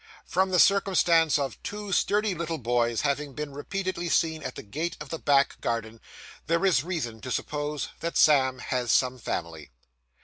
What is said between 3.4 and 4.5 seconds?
repeatedly seen